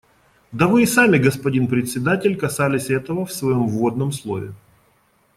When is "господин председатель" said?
1.19-2.35